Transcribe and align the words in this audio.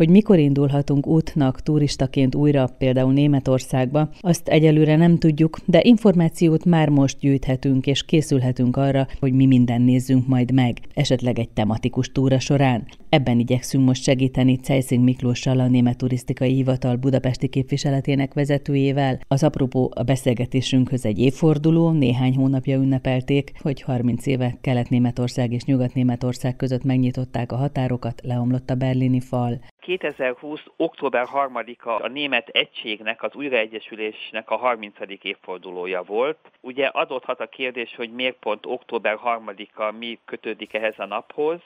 Hogy 0.00 0.10
mikor 0.10 0.38
indulhatunk 0.38 1.06
útnak 1.06 1.62
turistaként 1.62 2.34
újra 2.34 2.68
például 2.78 3.12
Németországba, 3.12 4.08
azt 4.20 4.48
egyelőre 4.48 4.96
nem 4.96 5.18
tudjuk, 5.18 5.58
de 5.64 5.80
információt 5.82 6.64
már 6.64 6.88
most 6.88 7.18
gyűjthetünk 7.18 7.86
és 7.86 8.04
készülhetünk 8.04 8.76
arra, 8.76 9.06
hogy 9.18 9.32
mi 9.32 9.46
minden 9.46 9.82
nézzünk 9.82 10.26
majd 10.26 10.52
meg, 10.52 10.78
esetleg 10.94 11.38
egy 11.38 11.48
tematikus 11.48 12.12
túra 12.12 12.38
során. 12.38 12.86
Ebben 13.08 13.38
igyekszünk 13.38 13.84
most 13.84 14.02
segíteni 14.02 14.56
Cejszing 14.56 15.04
Miklóssal, 15.04 15.60
a 15.60 15.68
Német 15.68 15.96
Turisztikai 15.96 16.54
Hivatal 16.54 16.96
budapesti 16.96 17.48
képviseletének 17.48 18.34
vezetőjével. 18.34 19.20
Az 19.28 19.42
apropó 19.42 19.92
a 19.94 20.02
beszélgetésünkhöz 20.02 21.04
egy 21.04 21.18
évforduló, 21.18 21.90
néhány 21.90 22.34
hónapja 22.34 22.76
ünnepelték, 22.76 23.52
hogy 23.62 23.82
30 23.82 24.26
éve 24.26 24.58
Kelet-Németország 24.60 25.52
és 25.52 25.64
Nyugat-Németország 25.64 26.56
között 26.56 26.84
megnyitották 26.84 27.52
a 27.52 27.56
határokat, 27.56 28.20
leomlott 28.24 28.70
a 28.70 28.74
berlini 28.74 29.20
fal. 29.20 29.60
2020. 29.98 30.60
október 30.76 31.26
3-a 31.32 31.88
a 31.88 32.08
német 32.08 32.48
egységnek, 32.48 33.22
az 33.22 33.34
újraegyesülésnek 33.34 34.50
a 34.50 34.56
30. 34.56 34.96
évfordulója 35.22 36.02
volt. 36.02 36.38
Ugye 36.60 36.86
adódhat 36.86 37.40
a 37.40 37.46
kérdés, 37.46 37.94
hogy 37.96 38.12
miért 38.12 38.36
pont 38.36 38.66
október 38.66 39.18
3-a 39.24 39.90
mi 39.90 40.18
kötődik 40.24 40.74
ehhez 40.74 40.98
a 40.98 41.06
naphoz. 41.06 41.60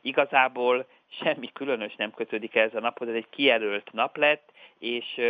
Igazából 0.00 0.86
semmi 1.22 1.50
különös 1.52 1.94
nem 1.96 2.10
kötődik 2.10 2.54
ehhez 2.54 2.74
a 2.74 2.80
naphoz, 2.80 3.08
ez 3.08 3.14
egy 3.14 3.28
kijelölt 3.30 3.92
nap 3.92 4.16
lett, 4.16 4.52
és 4.78 5.20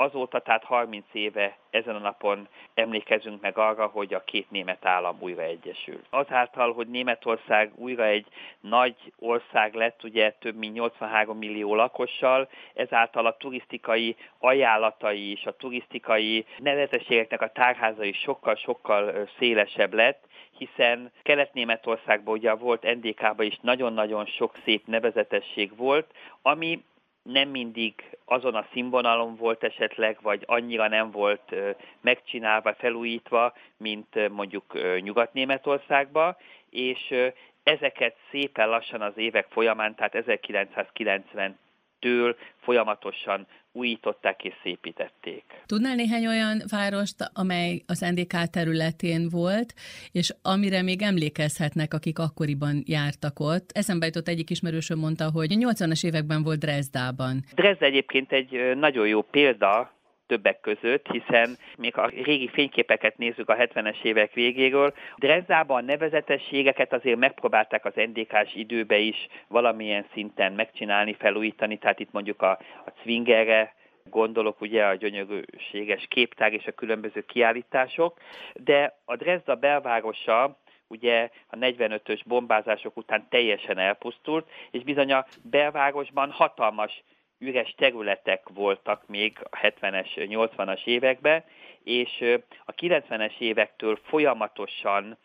Azóta, 0.00 0.38
tehát 0.38 0.64
30 0.64 1.04
éve 1.12 1.56
ezen 1.70 1.94
a 1.94 1.98
napon 1.98 2.48
emlékezünk 2.74 3.40
meg 3.40 3.58
arra, 3.58 3.86
hogy 3.86 4.14
a 4.14 4.24
két 4.24 4.50
német 4.50 4.86
állam 4.86 5.16
újra 5.20 5.42
egyesül. 5.42 6.00
Azáltal, 6.10 6.72
hogy 6.72 6.88
Németország 6.88 7.72
újra 7.74 8.04
egy 8.04 8.26
nagy 8.60 8.94
ország 9.18 9.74
lett, 9.74 10.04
ugye 10.04 10.30
több 10.30 10.56
mint 10.56 10.74
83 10.74 11.38
millió 11.38 11.74
lakossal, 11.74 12.48
ezáltal 12.74 13.26
a 13.26 13.36
turisztikai 13.36 14.16
ajánlatai 14.38 15.30
és 15.30 15.44
a 15.44 15.56
turisztikai 15.56 16.46
nevezetségeknek 16.58 17.40
a 17.40 17.52
tárháza 17.52 18.04
is 18.04 18.18
sokkal-sokkal 18.18 19.28
szélesebb 19.38 19.94
lett, 19.94 20.26
hiszen 20.58 21.12
Kelet-Németországban 21.22 22.34
ugye 22.34 22.54
volt 22.54 22.94
NDK-ban 22.94 23.46
is 23.46 23.58
nagyon-nagyon 23.60 24.26
sok 24.26 24.54
szép 24.64 24.86
nevezetesség 24.86 25.76
volt, 25.76 26.12
ami 26.42 26.84
nem 27.32 27.48
mindig 27.48 28.16
azon 28.24 28.54
a 28.54 28.66
színvonalon 28.72 29.36
volt 29.36 29.64
esetleg, 29.64 30.18
vagy 30.22 30.42
annyira 30.46 30.88
nem 30.88 31.10
volt 31.10 31.54
megcsinálva, 32.00 32.74
felújítva, 32.74 33.52
mint 33.76 34.28
mondjuk 34.28 34.78
Nyugat-Németországba, 35.00 36.36
és 36.70 37.14
ezeket 37.62 38.16
szépen 38.30 38.68
lassan 38.68 39.00
az 39.00 39.12
évek 39.16 39.46
folyamán, 39.50 39.94
tehát 39.94 40.14
1990 40.14 41.58
től 42.00 42.36
folyamatosan 42.60 43.46
újították 43.72 44.44
és 44.44 44.54
szépítették. 44.62 45.44
Tudnál 45.66 45.94
néhány 45.94 46.26
olyan 46.26 46.62
várost, 46.70 47.16
amely 47.32 47.82
az 47.86 48.00
NDK 48.00 48.32
területén 48.50 49.28
volt, 49.28 49.74
és 50.12 50.34
amire 50.42 50.82
még 50.82 51.02
emlékezhetnek, 51.02 51.94
akik 51.94 52.18
akkoriban 52.18 52.82
jártak 52.86 53.40
ott? 53.40 53.70
Eszembe 53.72 54.06
jutott 54.06 54.28
egyik 54.28 54.50
ismerősöm 54.50 54.98
mondta, 54.98 55.30
hogy 55.30 55.48
80-as 55.60 56.06
években 56.06 56.42
volt 56.42 56.58
Dresdában. 56.58 57.44
Dresda 57.54 57.84
egyébként 57.84 58.32
egy 58.32 58.76
nagyon 58.76 59.06
jó 59.06 59.22
példa, 59.22 59.97
többek 60.28 60.60
között, 60.60 61.06
hiszen 61.10 61.56
még 61.76 61.96
a 61.96 62.06
régi 62.06 62.48
fényképeket 62.48 63.18
nézzük 63.18 63.48
a 63.48 63.56
70-es 63.56 64.02
évek 64.02 64.32
végéről, 64.32 64.94
Drezdában 65.16 65.82
a 65.82 65.86
nevezetességeket 65.86 66.92
azért 66.92 67.18
megpróbálták 67.18 67.84
az 67.84 67.92
NDK-s 67.94 68.54
időbe 68.54 68.98
is 68.98 69.28
valamilyen 69.48 70.06
szinten 70.12 70.52
megcsinálni, 70.52 71.14
felújítani, 71.18 71.78
tehát 71.78 72.00
itt 72.00 72.12
mondjuk 72.12 72.42
a, 72.42 72.50
a 72.86 72.92
Zwingerre 73.02 73.74
gondolok 74.10 74.60
ugye 74.60 74.84
a 74.84 74.94
gyönyörűséges 74.94 76.06
képtár 76.08 76.52
és 76.52 76.66
a 76.66 76.72
különböző 76.72 77.20
kiállítások, 77.20 78.20
de 78.54 78.98
a 79.04 79.16
Dresda 79.16 79.54
belvárosa 79.54 80.58
ugye 80.88 81.28
a 81.46 81.56
45-ös 81.56 82.20
bombázások 82.26 82.96
után 82.96 83.26
teljesen 83.28 83.78
elpusztult, 83.78 84.48
és 84.70 84.82
bizony 84.82 85.12
a 85.12 85.26
belvárosban 85.42 86.30
hatalmas 86.30 87.02
üres 87.38 87.74
területek 87.76 88.48
voltak 88.48 89.06
még 89.06 89.38
a 89.50 89.56
70-es, 89.56 90.08
80-as 90.16 90.86
években, 90.86 91.44
és 91.84 92.24
a 92.64 92.72
90-es 92.72 93.38
évektől 93.38 93.98
folyamatosan 94.02 95.16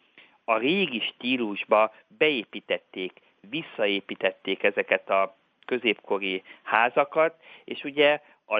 a 0.45 0.57
régi 0.57 0.99
stílusba 0.99 1.93
beépítették, 2.07 3.19
visszaépítették 3.49 4.63
ezeket 4.63 5.09
a 5.09 5.35
középkori 5.65 6.43
házakat, 6.63 7.41
és 7.63 7.83
ugye 7.83 8.21
a 8.45 8.57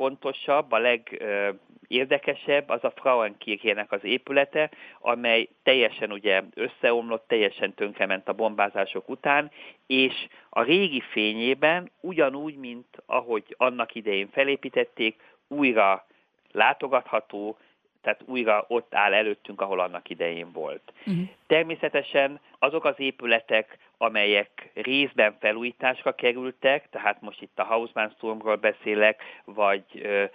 legfontosabb, 0.00 0.72
a 0.72 0.78
legérdekesebb 0.78 2.68
az 2.68 2.84
a 2.84 2.90
Frauenkirchének 2.90 3.92
az 3.92 4.04
épülete, 4.04 4.70
amely 5.00 5.48
teljesen 5.62 6.12
ugye 6.12 6.42
összeomlott, 6.54 7.24
teljesen 7.28 7.74
tönkrement 7.74 8.28
a 8.28 8.32
bombázások 8.32 9.08
után, 9.08 9.50
és 9.86 10.14
a 10.50 10.62
régi 10.62 11.00
fényében 11.00 11.90
ugyanúgy, 12.00 12.56
mint 12.56 13.02
ahogy 13.06 13.54
annak 13.58 13.94
idején 13.94 14.28
felépítették, 14.32 15.20
újra 15.48 16.06
látogatható, 16.52 17.58
tehát 18.02 18.22
újra 18.26 18.64
ott 18.68 18.94
áll 18.94 19.12
előttünk, 19.12 19.60
ahol 19.60 19.80
annak 19.80 20.10
idején 20.10 20.52
volt. 20.52 20.92
Uh-huh. 21.06 21.28
Természetesen 21.46 22.40
azok 22.58 22.84
az 22.84 22.94
épületek, 22.96 23.78
amelyek 23.96 24.70
részben 24.74 25.36
felújításra 25.40 26.14
kerültek, 26.14 26.88
tehát 26.90 27.20
most 27.20 27.42
itt 27.42 27.58
a 27.58 27.64
Hausmannsturmról 27.64 28.56
beszélek, 28.56 29.22
vagy 29.44 29.84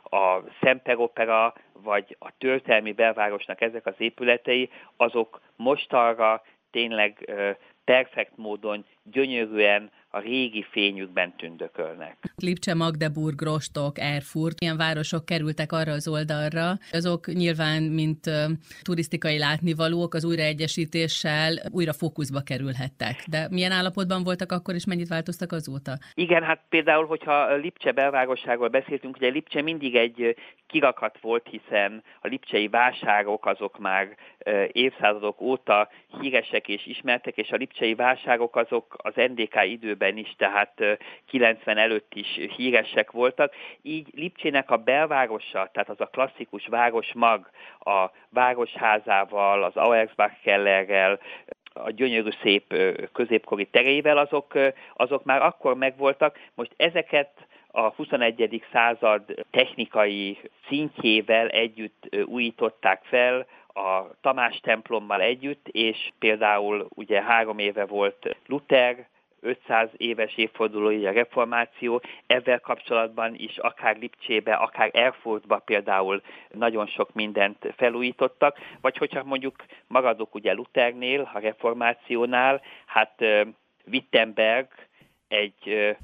a 0.04 0.40
Semper 0.62 0.98
Opera, 0.98 1.54
vagy 1.74 2.16
a 2.20 2.32
történelmi 2.38 2.92
belvárosnak 2.92 3.62
ezek 3.62 3.86
az 3.86 3.96
épületei, 3.98 4.70
azok 4.98 5.42
mostanra 5.56 6.44
tényleg 6.72 7.34
perfekt 7.84 8.38
módon, 8.38 8.86
gyönyörűen 9.04 9.92
a 10.10 10.20
régi 10.20 10.64
fényükben 10.64 11.36
tündökölnek. 11.36 12.18
Lipcse, 12.46 12.74
Magdeburg, 12.74 13.42
Rostok, 13.42 14.00
Erfurt, 14.00 14.62
ilyen 14.62 14.78
városok 14.78 15.26
kerültek 15.26 15.72
arra 15.72 15.92
az 15.92 16.08
oldalra. 16.08 16.78
Azok 16.92 17.28
nyilván, 17.28 17.84
mint 17.84 18.30
turisztikai 18.82 19.38
látnivalók, 19.38 20.14
az 20.14 20.26
újraegyesítéssel 20.26 21.54
újra 21.72 21.94
fókuszba 21.94 22.42
kerülhettek. 22.42 23.24
De 23.28 23.48
milyen 23.50 23.72
állapotban 23.72 24.24
voltak 24.24 24.52
akkor, 24.52 24.74
és 24.76 24.86
mennyit 24.86 25.08
változtak 25.08 25.52
azóta? 25.52 25.98
Igen, 26.14 26.44
hát 26.44 26.62
például, 26.70 27.06
hogyha 27.06 27.56
Lipcse 27.56 27.92
belvárosságról 27.92 28.68
beszéltünk, 28.68 29.16
ugye 29.16 29.30
Lipcse 29.30 29.62
mindig 29.62 29.96
egy 29.96 30.36
kirakat 30.68 31.18
volt, 31.22 31.48
hiszen 31.50 32.04
a 32.22 32.28
lipcsei 32.28 32.68
válságok 32.68 33.46
azok 33.46 33.80
már 33.80 34.18
évszázadok 34.72 35.42
óta 35.42 35.90
híresek 36.22 36.68
és 36.68 36.86
ismertek, 36.86 37.38
és 37.38 37.50
a 37.50 37.56
lipcsei 37.56 37.96
válságok 37.96 38.56
azok 38.56 38.96
az 38.98 39.14
NDK 39.16 39.64
időben 39.64 40.18
is, 40.18 40.36
tehát 40.38 40.82
90 41.28 41.78
előtt 41.78 42.14
is 42.14 42.35
híresek 42.36 43.12
voltak. 43.12 43.54
Így 43.82 44.08
Lipcsének 44.16 44.72
a 44.72 44.78
belvárosa, 44.78 45.70
tehát 45.74 45.90
az 45.90 46.02
a 46.02 46.06
klasszikus 46.06 46.68
városmag, 46.68 47.50
a 47.80 48.06
városházával, 48.30 49.64
az 49.64 49.76
Auersbach 49.76 50.42
kellerrel, 50.44 51.20
a 51.74 51.92
gyönyörű 51.92 52.30
szép 52.42 52.76
középkori 53.14 53.66
tereivel, 53.66 54.18
azok, 54.18 54.54
azok 54.94 55.24
már 55.24 55.42
akkor 55.42 55.76
megvoltak. 55.76 56.40
Most 56.54 56.72
ezeket 56.78 57.48
a 57.72 57.90
21. 57.90 58.64
század 58.72 59.24
technikai 59.52 60.38
szintjével 60.68 61.48
együtt 61.48 62.16
újították 62.26 63.04
fel, 63.04 63.46
a 63.76 64.10
Tamás 64.22 64.60
templommal 64.60 65.22
együtt, 65.22 65.68
és 65.68 66.12
például 66.20 66.88
ugye 66.90 67.22
három 67.22 67.60
éve 67.60 67.86
volt 67.86 68.36
Luther, 68.46 69.08
500 69.42 69.90
éves 69.98 70.36
évfordulója 70.36 71.10
a 71.10 71.14
reformáció, 71.14 72.02
ezzel 72.28 72.60
kapcsolatban 72.60 73.36
is 73.36 73.58
akár 73.58 73.98
Lipcsébe, 73.98 74.54
akár 74.54 74.90
Erfurtba 74.94 75.58
például 75.58 76.22
nagyon 76.52 76.88
sok 76.88 77.14
mindent 77.14 77.74
felújítottak, 77.76 78.58
vagy 78.82 78.98
hogyha 78.98 79.24
mondjuk 79.24 79.56
maradok 79.88 80.36
ugye 80.36 80.54
Luthernél, 80.54 81.30
a 81.34 81.40
reformációnál, 81.40 82.62
hát 82.86 83.24
Wittenberg 83.92 84.68
egy 85.28 85.96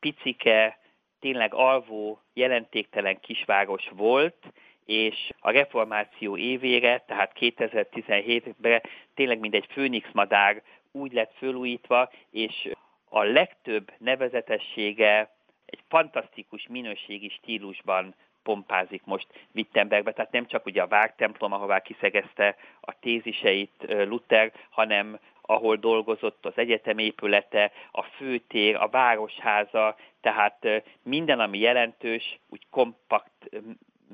picike, 0.00 0.78
tényleg 1.20 1.54
alvó, 1.54 2.20
jelentéktelen 2.34 3.20
kisváros 3.20 3.88
volt, 3.92 4.52
és 4.86 5.30
a 5.40 5.50
reformáció 5.50 6.36
évére, 6.36 7.04
tehát 7.06 7.32
2017-ben 7.40 8.82
tényleg 9.14 9.38
mint 9.38 9.54
egy 9.54 9.66
főnix 9.70 10.08
madár 10.12 10.62
úgy 10.92 11.12
lett 11.12 11.32
fölújítva, 11.36 12.10
és 12.30 12.68
a 13.12 13.22
legtöbb 13.22 13.92
nevezetessége 13.98 15.30
egy 15.66 15.82
fantasztikus 15.88 16.66
minőségi 16.68 17.28
stílusban 17.28 18.14
pompázik 18.42 19.02
most 19.04 19.26
Wittenbergbe, 19.54 20.12
tehát 20.12 20.32
nem 20.32 20.46
csak 20.46 20.66
ugye 20.66 20.82
a 20.82 20.86
Vártemplom, 20.86 21.52
ahová 21.52 21.80
kiszegezte 21.80 22.56
a 22.80 22.98
téziseit 22.98 23.86
Luther, 23.86 24.52
hanem 24.70 25.18
ahol 25.40 25.76
dolgozott 25.76 26.46
az 26.46 26.52
egyetem 26.54 26.98
épülete, 26.98 27.72
a 27.90 28.02
főtér, 28.02 28.76
a 28.76 28.88
városháza, 28.88 29.96
tehát 30.20 30.66
minden, 31.02 31.40
ami 31.40 31.58
jelentős, 31.58 32.38
úgy 32.48 32.66
kompakt 32.70 33.50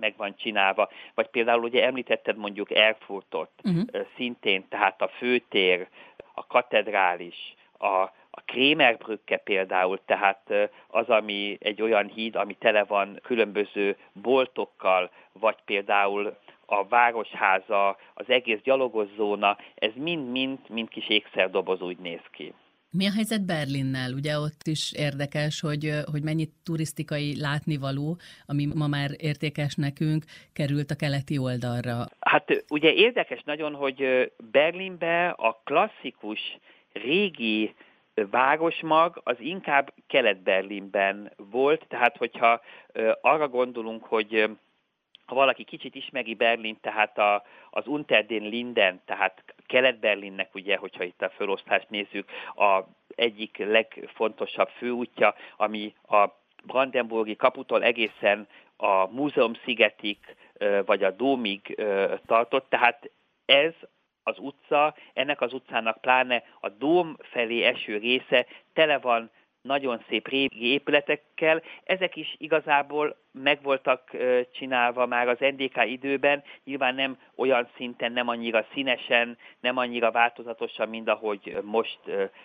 meg 0.01 0.15
van 0.17 0.37
csinálva. 0.37 0.91
Vagy 1.15 1.29
például 1.29 1.63
ugye 1.63 1.85
említetted 1.85 2.37
mondjuk 2.37 2.71
Erfurtot, 2.71 3.51
uh-huh. 3.65 4.07
szintén, 4.17 4.69
tehát 4.69 5.03
a 5.03 5.09
főtér, 5.09 5.89
a 6.35 6.47
katedrális, 6.47 7.55
a, 7.79 8.11
a 8.37 8.43
Krémerbrücke 8.45 9.37
például, 9.37 10.01
tehát 10.05 10.71
az, 10.89 11.09
ami 11.09 11.57
egy 11.61 11.83
olyan 11.83 12.07
híd, 12.07 12.37
ami 12.37 12.55
tele 12.55 12.85
van 12.85 13.19
különböző 13.23 13.97
boltokkal, 14.13 15.11
vagy 15.33 15.57
például 15.65 16.37
a 16.67 16.85
városháza, 16.89 17.97
az 18.15 18.29
egész 18.29 18.61
gyalogos 18.63 19.09
zóna, 19.17 19.59
ez 19.75 19.91
mind-mind, 19.95 20.59
mind 20.69 20.89
kis 20.89 21.09
ékszerdoboz 21.09 21.81
úgy 21.81 21.99
néz 21.99 22.23
ki. 22.33 22.53
Mi 22.91 23.07
a 23.07 23.13
helyzet 23.13 23.47
Berlinnel? 23.47 24.13
Ugye 24.13 24.39
ott 24.39 24.63
is 24.65 24.93
érdekes, 24.93 25.61
hogy, 25.61 25.91
hogy 26.11 26.23
mennyi 26.23 26.49
turisztikai 26.65 27.41
látnivaló, 27.41 28.19
ami 28.47 28.67
ma 28.75 28.87
már 28.87 29.11
értékes 29.17 29.75
nekünk, 29.75 30.25
került 30.53 30.91
a 30.91 30.97
keleti 30.97 31.39
oldalra. 31.39 32.07
Hát 32.21 32.65
ugye 32.69 32.93
érdekes 32.93 33.43
nagyon, 33.45 33.75
hogy 33.75 34.33
Berlinbe 34.51 35.29
a 35.29 35.61
klasszikus 35.65 36.59
régi 36.93 37.75
városmag 38.31 39.21
az 39.25 39.37
inkább 39.39 39.93
Kelet-Berlinben 40.07 41.33
volt, 41.37 41.87
tehát 41.89 42.17
hogyha 42.17 42.61
arra 43.21 43.49
gondolunk, 43.49 44.05
hogy 44.05 44.51
ha 45.27 45.35
valaki 45.35 45.65
kicsit 45.65 45.95
ismeri 45.95 46.35
Berlin, 46.35 46.79
tehát 46.81 47.19
a, 47.19 47.43
az 47.71 47.87
Unter 47.87 48.27
den 48.27 48.43
Linden, 48.43 49.01
tehát 49.05 49.45
Kelet-Berlinnek 49.67 50.55
ugye, 50.55 50.77
hogyha 50.77 51.05
itt 51.05 51.23
a 51.23 51.31
felosztást 51.31 51.91
nézzük, 51.91 52.31
a 52.55 52.81
egyik 53.15 53.57
legfontosabb 53.57 54.69
főútja, 54.69 55.35
ami 55.57 55.95
a 56.09 56.27
Brandenburgi 56.65 57.37
kaputól 57.37 57.83
egészen 57.83 58.47
a 58.77 59.07
Múzeum 59.07 59.53
szigetig, 59.65 60.19
vagy 60.85 61.03
a 61.03 61.11
Dómig 61.11 61.83
tartott, 62.27 62.69
tehát 62.69 63.11
ez 63.45 63.73
az 64.27 64.39
utca, 64.39 64.95
ennek 65.13 65.41
az 65.41 65.53
utcának 65.53 66.01
pláne 66.01 66.43
a 66.61 66.69
Dóm 66.69 67.17
felé 67.21 67.63
eső 67.63 67.97
része 67.97 68.47
tele 68.73 68.99
van 68.99 69.31
nagyon 69.63 70.03
szép 70.09 70.29
régi 70.29 70.67
épületekkel. 70.67 71.63
Ezek 71.85 72.17
is 72.17 72.35
igazából 72.39 73.17
meg 73.33 73.63
voltak 73.63 74.11
csinálva 74.53 75.07
már 75.07 75.29
az 75.29 75.39
NDK 75.39 75.85
időben, 75.85 76.43
nyilván 76.65 76.95
nem 76.95 77.19
olyan 77.37 77.69
szinten, 77.77 78.13
nem 78.13 78.29
annyira 78.29 78.67
színesen, 78.73 79.39
nem 79.61 79.77
annyira 79.77 80.11
változatosan, 80.11 80.89
mint 80.89 81.09
ahogy 81.09 81.59
most 81.63 82.01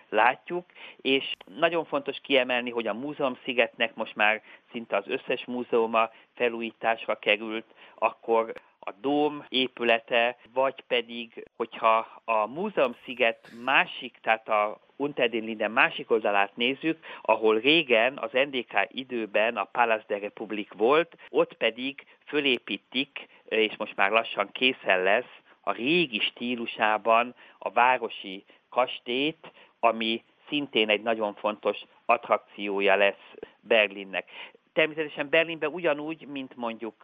látjuk, 0.09 0.65
és 1.01 1.35
nagyon 1.59 1.85
fontos 1.85 2.19
kiemelni, 2.21 2.69
hogy 2.69 2.87
a 2.87 2.93
múzeum 2.93 3.37
szigetnek 3.43 3.95
most 3.95 4.15
már 4.15 4.41
szinte 4.71 4.95
az 4.95 5.07
összes 5.07 5.45
múzeuma 5.45 6.09
felújításra 6.35 7.15
került, 7.15 7.65
akkor 7.95 8.53
a 8.83 8.91
dóm 8.91 9.45
épülete, 9.49 10.37
vagy 10.53 10.83
pedig, 10.87 11.45
hogyha 11.57 12.21
a 12.25 12.45
múzeumsziget 12.45 13.51
másik, 13.63 14.17
tehát 14.21 14.49
a 14.49 14.79
Unterden 14.95 15.71
másik 15.71 16.11
oldalát 16.11 16.55
nézzük, 16.55 17.05
ahol 17.21 17.59
régen 17.59 18.17
az 18.17 18.29
NDK 18.31 18.87
időben 18.87 19.57
a 19.57 19.63
Palace 19.63 20.05
de 20.07 20.17
Republik 20.17 20.73
volt, 20.73 21.17
ott 21.29 21.53
pedig 21.53 22.05
fölépítik, 22.25 23.27
és 23.45 23.75
most 23.77 23.95
már 23.95 24.11
lassan 24.11 24.49
készen 24.51 25.03
lesz, 25.03 25.39
a 25.61 25.71
régi 25.71 26.19
stílusában 26.19 27.35
a 27.57 27.69
városi 27.69 28.43
kastélyt, 28.69 29.51
ami 29.79 30.23
szintén 30.47 30.89
egy 30.89 31.01
nagyon 31.01 31.33
fontos 31.33 31.77
attrakciója 32.05 32.95
lesz 32.95 33.33
Berlinnek. 33.59 34.29
Természetesen 34.73 35.29
Berlinben 35.29 35.73
ugyanúgy, 35.73 36.27
mint 36.27 36.55
mondjuk, 36.55 37.03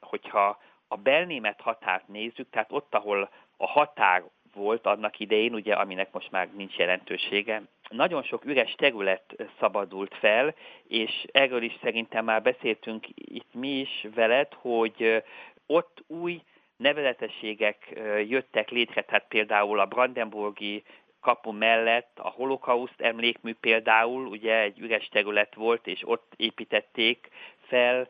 hogyha 0.00 0.58
a 0.92 0.96
belnémet 0.96 1.60
határt 1.60 2.08
nézzük, 2.08 2.50
tehát 2.50 2.72
ott, 2.72 2.94
ahol 2.94 3.30
a 3.56 3.66
határ 3.66 4.22
volt 4.54 4.86
annak 4.86 5.18
idején, 5.18 5.54
ugye, 5.54 5.74
aminek 5.74 6.12
most 6.12 6.30
már 6.30 6.48
nincs 6.56 6.76
jelentősége, 6.76 7.62
nagyon 7.88 8.22
sok 8.22 8.44
üres 8.44 8.74
terület 8.74 9.36
szabadult 9.58 10.14
fel, 10.14 10.54
és 10.88 11.26
erről 11.32 11.62
is 11.62 11.78
szerintem 11.82 12.24
már 12.24 12.42
beszéltünk 12.42 13.06
itt 13.14 13.54
mi 13.54 13.68
is 13.68 14.06
veled, 14.14 14.52
hogy 14.54 15.22
ott 15.66 16.04
új 16.06 16.42
nevezetességek 16.76 18.00
jöttek 18.28 18.70
létre, 18.70 19.02
tehát 19.02 19.28
például 19.28 19.80
a 19.80 19.86
Brandenburgi 19.86 20.82
kapu 21.20 21.52
mellett 21.52 22.18
a 22.18 22.28
holokauszt 22.28 23.00
emlékmű 23.00 23.54
például, 23.54 24.26
ugye 24.26 24.60
egy 24.60 24.78
üres 24.78 25.08
terület 25.08 25.54
volt, 25.54 25.86
és 25.86 26.02
ott 26.04 26.32
építették 26.36 27.28
fel 27.60 28.08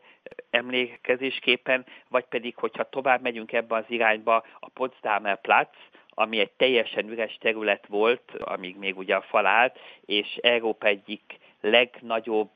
emlékezésképpen, 0.49 1.85
vagy 2.09 2.25
pedig, 2.25 2.55
hogyha 2.55 2.89
tovább 2.89 3.21
megyünk 3.21 3.51
ebbe 3.51 3.75
az 3.75 3.85
irányba, 3.87 4.43
a 4.59 4.69
Potsdamer 4.69 5.41
Platz, 5.41 5.75
ami 6.09 6.39
egy 6.39 6.51
teljesen 6.51 7.09
üres 7.09 7.37
terület 7.37 7.87
volt, 7.87 8.31
amíg 8.39 8.77
még 8.77 8.97
ugye 8.97 9.15
a 9.15 9.21
fal 9.21 9.45
állt, 9.45 9.79
és 10.05 10.35
Európa 10.35 10.87
egyik 10.87 11.37
legnagyobb 11.61 12.51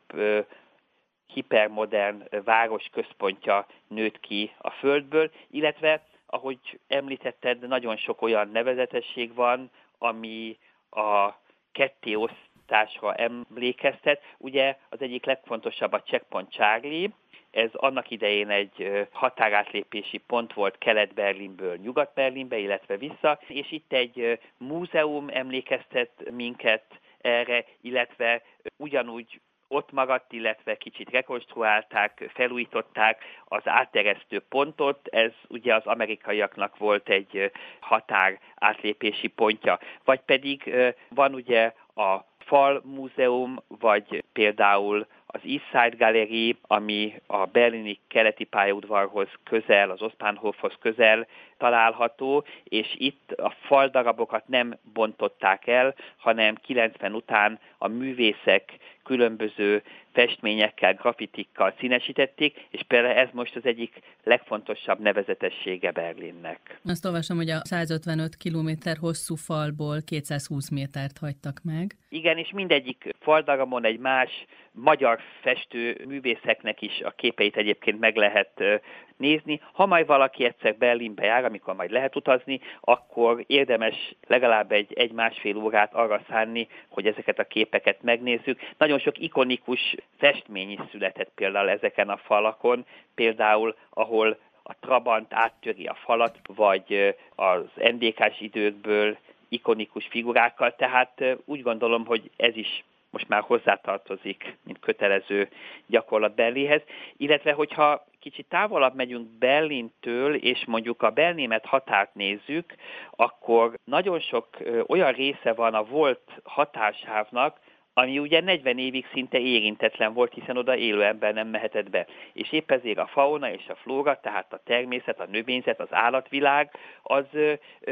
hipermodern 1.28 2.24
város 2.44 2.86
központja 2.92 3.66
nőtt 3.88 4.20
ki 4.20 4.52
a 4.58 4.70
földből, 4.70 5.32
illetve, 5.52 6.04
ahogy 6.26 6.80
említetted, 6.88 7.68
nagyon 7.68 7.98
sok 7.98 8.22
olyan 8.22 8.50
nevezetesség 8.50 9.34
van, 9.34 9.72
ami 9.98 10.58
a 10.90 11.30
ketté 11.72 12.14
osztásra 12.14 13.14
emlékeztet. 13.14 14.22
Ugye 14.38 14.78
az 14.90 15.02
egyik 15.02 15.26
legfontosabb 15.26 15.92
a 15.92 16.02
Checkpoint 16.02 16.52
Charlie, 16.52 17.14
ez 17.56 17.70
annak 17.74 18.10
idején 18.10 18.50
egy 18.50 19.08
határátlépési 19.12 20.18
pont 20.18 20.54
volt 20.54 20.78
Kelet-Berlinből 20.78 21.76
Nyugat-Berlinbe, 21.76 22.58
illetve 22.58 22.98
vissza, 22.98 23.40
és 23.48 23.72
itt 23.72 23.94
egy 23.94 24.40
múzeum 24.58 25.28
emlékeztet 25.30 26.32
minket 26.32 26.84
erre, 27.22 27.66
illetve 27.82 28.42
ugyanúgy 28.78 29.40
ott 29.68 29.92
maradt, 29.92 30.34
illetve 30.34 30.76
kicsit 30.78 31.10
rekonstruálták, 31.10 32.30
felújították 32.34 33.24
az 33.46 33.62
átteresztő 33.66 34.40
pontot, 34.40 35.08
ez 35.08 35.32
ugye 35.48 35.76
az 35.76 35.86
amerikaiaknak 35.86 36.78
volt 36.78 37.10
egy 37.10 37.52
határ 37.80 38.40
átlépési 38.56 39.28
pontja. 39.28 39.80
Vagy 40.04 40.20
pedig 40.20 40.76
van 41.10 41.34
ugye 41.34 41.74
a 41.96 42.18
Fal 42.40 42.82
Múzeum, 42.84 43.58
vagy 43.68 44.24
például 44.34 45.08
az 45.36 45.42
East 45.44 45.66
Side 45.72 46.06
Gallery, 46.06 46.58
ami 46.62 47.14
a 47.26 47.46
berlini 47.46 48.00
keleti 48.08 48.44
pályaudvarhoz 48.44 49.28
közel, 49.44 49.90
az 49.90 50.02
Oszpánhofhoz 50.02 50.74
közel 50.80 51.28
található, 51.58 52.44
és 52.64 52.96
itt 52.98 53.32
a 53.32 53.50
faldarabokat 53.50 54.48
nem 54.48 54.78
bontották 54.94 55.68
el, 55.68 55.96
hanem 56.18 56.56
90 56.56 57.14
után 57.14 57.60
a 57.78 57.88
művészek 57.88 58.78
különböző 59.06 59.84
festményekkel, 60.14 60.94
grafitikkal 60.94 61.74
színesítették, 61.80 62.68
és 62.70 62.82
például 62.88 63.18
ez 63.18 63.30
most 63.32 63.56
az 63.56 63.66
egyik 63.66 64.02
legfontosabb 64.24 65.00
nevezetessége 65.00 65.92
Berlinnek. 65.92 66.80
Azt 66.84 67.06
olvasom, 67.06 67.38
hogy 67.38 67.50
a 67.50 67.60
155 67.64 68.38
km 68.38 68.70
hosszú 69.00 69.36
falból 69.36 69.98
220 70.06 70.70
métert 70.70 71.18
hagytak 71.18 71.60
meg. 71.64 71.96
Igen, 72.10 72.38
és 72.38 72.52
mindegyik 72.54 73.14
faldarabon 73.20 73.86
egy 73.86 74.00
más 74.00 74.46
magyar 74.72 75.20
festő 75.42 76.06
művészeknek 76.08 76.82
is 76.82 77.02
a 77.02 77.12
képeit 77.12 77.58
egyébként 77.58 78.00
meg 78.00 78.16
lehet 78.16 78.82
nézni. 79.18 79.62
Ha 79.74 79.86
majd 79.86 80.06
valaki 80.06 80.46
egyszer 80.46 80.76
Berlinbe 80.76 81.26
jár, 81.26 81.46
amikor 81.46 81.76
majd 81.76 81.92
lehet 81.92 82.16
utazni, 82.16 82.60
akkor 82.82 83.44
érdemes 83.48 84.16
legalább 84.28 84.72
egy, 84.72 84.94
egy 84.94 85.12
másfél 85.12 85.58
órát 85.58 85.94
arra 85.94 86.22
szánni, 86.30 86.68
hogy 86.88 87.08
ezeket 87.08 87.40
a 87.40 87.44
képeket 87.44 88.02
megnézzük. 88.02 88.60
Nagyon 88.78 89.00
sok 89.00 89.20
ikonikus 89.20 89.96
festmény 90.18 90.72
is 90.72 90.80
született 90.92 91.32
például 91.36 91.70
ezeken 91.70 92.10
a 92.10 92.18
falakon, 92.18 92.86
például 93.16 93.76
ahol 93.90 94.38
a 94.64 94.76
Trabant 94.80 95.34
áttöri 95.34 95.86
a 95.86 95.94
falat, 95.94 96.40
vagy 96.56 97.16
az 97.36 97.64
NDK-s 97.76 98.42
időkből 98.42 99.18
ikonikus 99.50 100.08
figurákkal, 100.08 100.76
tehát 100.76 101.24
úgy 101.46 101.62
gondolom, 101.62 102.06
hogy 102.06 102.32
ez 102.38 102.56
is 102.56 102.84
most 103.16 103.28
már 103.28 103.42
hozzátartozik, 103.42 104.58
mint 104.64 104.80
kötelező 104.80 105.50
gyakorlat 105.88 106.36
Berlinhez, 106.36 106.82
illetve 107.18 107.52
hogyha 107.52 108.06
kicsit 108.20 108.46
távolabb 108.50 108.96
megyünk 108.96 109.28
Berlintől, 109.28 110.36
és 110.36 110.66
mondjuk 110.66 111.02
a 111.02 111.10
belnémet 111.10 111.66
határt 111.66 112.14
nézzük, 112.16 112.74
akkor 113.12 113.74
nagyon 113.84 114.20
sok 114.20 114.48
olyan 114.88 115.12
része 115.12 115.54
van 115.54 115.74
a 115.74 115.84
volt 115.84 116.42
határsávnak, 116.44 117.60
ami 117.98 118.20
ugye 118.20 118.42
40 118.42 118.78
évig 118.78 119.08
szinte 119.14 119.40
érintetlen 119.40 120.14
volt, 120.14 120.34
hiszen 120.34 120.58
oda 120.58 120.76
élő 120.76 121.04
ember 121.04 121.34
nem 121.34 121.48
mehetett 121.48 121.90
be. 121.90 122.06
És 122.34 122.52
épp 122.52 122.72
ezért 122.72 122.98
a 122.98 123.08
fauna 123.08 123.52
és 123.52 123.68
a 123.68 123.76
flóra, 123.76 124.20
tehát 124.20 124.54
a 124.54 124.62
természet, 124.66 125.20
a 125.20 125.26
növényzet, 125.26 125.80
az 125.80 125.94
állatvilág, 125.94 126.72
az 127.04 127.26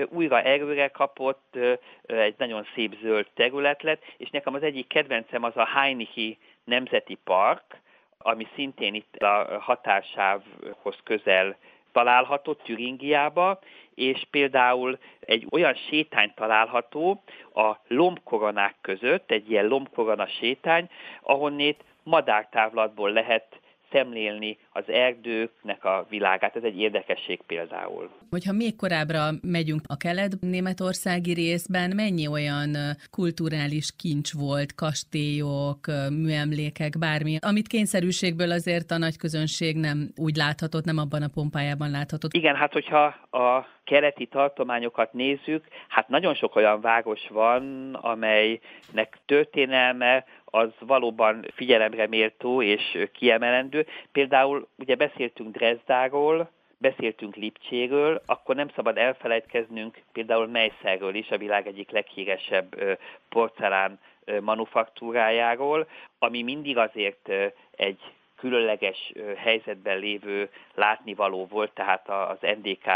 újra 0.09 0.41
erőre 0.41 0.87
kapott, 0.87 1.57
egy 2.05 2.35
nagyon 2.37 2.67
szép 2.75 2.97
zöld 3.01 3.27
terület 3.33 3.83
lett, 3.83 4.03
és 4.17 4.29
nekem 4.29 4.53
az 4.53 4.63
egyik 4.63 4.87
kedvencem 4.87 5.43
az 5.43 5.57
a 5.57 5.65
Heinichi 5.65 6.37
Nemzeti 6.63 7.17
Park, 7.23 7.81
ami 8.17 8.47
szintén 8.55 8.93
itt 8.93 9.15
a 9.15 9.59
határsávhoz 9.59 10.97
közel 11.03 11.57
található 11.93 12.53
Türingiába, 12.53 13.59
és 13.95 14.23
például 14.31 14.97
egy 15.19 15.47
olyan 15.51 15.75
sétány 15.75 16.31
található 16.35 17.23
a 17.53 17.75
lombkoronák 17.87 18.75
között, 18.81 19.31
egy 19.31 19.51
ilyen 19.51 19.65
lombkorona 19.65 20.27
sétány, 20.27 20.89
ahonnét 21.21 21.83
madártávlatból 22.03 23.11
lehet 23.11 23.59
szemlélni 23.93 24.57
az 24.71 24.83
erdőknek 24.87 25.85
a 25.85 26.05
világát. 26.09 26.55
Ez 26.55 26.63
egy 26.63 26.79
érdekesség 26.79 27.39
például. 27.47 28.09
Hogyha 28.29 28.53
még 28.53 28.75
korábbra 28.75 29.19
megyünk 29.41 29.81
a 29.87 29.97
kelet-németországi 29.97 31.33
részben, 31.33 31.91
mennyi 31.95 32.27
olyan 32.27 32.69
kulturális 33.11 33.95
kincs 33.97 34.33
volt, 34.33 34.75
kastélyok, 34.75 35.79
műemlékek, 36.09 36.97
bármi, 36.99 37.37
amit 37.41 37.67
kényszerűségből 37.67 38.51
azért 38.51 38.91
a 38.91 38.97
nagy 38.97 39.17
közönség 39.17 39.77
nem 39.77 39.97
úgy 40.15 40.35
láthatott, 40.35 40.85
nem 40.85 40.97
abban 40.97 41.21
a 41.21 41.33
pompájában 41.33 41.89
láthatott. 41.89 42.33
Igen, 42.33 42.55
hát 42.55 42.73
hogyha 42.73 43.03
a 43.31 43.67
keleti 43.83 44.25
tartományokat 44.25 45.13
nézzük, 45.13 45.63
hát 45.87 46.09
nagyon 46.09 46.35
sok 46.35 46.55
olyan 46.55 46.81
város 46.81 47.27
van, 47.29 47.93
amelynek 47.93 49.17
történelme 49.25 50.25
az 50.55 50.71
valóban 50.79 51.45
figyelemre 51.55 52.07
méltó 52.07 52.61
és 52.61 53.07
kiemelendő. 53.13 53.87
Például 54.11 54.67
ugye 54.77 54.95
beszéltünk 54.95 55.55
Dresdáról, 55.55 56.49
beszéltünk 56.77 57.35
Lipcséről, 57.35 58.21
akkor 58.25 58.55
nem 58.55 58.69
szabad 58.75 58.97
elfelejtkeznünk 58.97 60.01
például 60.11 60.47
Meiszerről 60.47 61.15
is, 61.15 61.29
a 61.29 61.37
világ 61.37 61.67
egyik 61.67 61.91
leghíresebb 61.91 62.97
porcelán 63.29 63.99
manufaktúrájáról, 64.41 65.87
ami 66.19 66.41
mindig 66.41 66.77
azért 66.77 67.29
egy 67.75 67.99
különleges 68.35 69.13
helyzetben 69.37 69.99
lévő 69.99 70.49
látnivaló 70.73 71.45
volt, 71.45 71.71
tehát 71.71 72.09
az 72.09 72.37
NDK 72.41 72.87